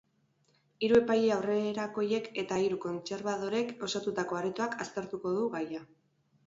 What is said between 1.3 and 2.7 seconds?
aurrerakoiek eta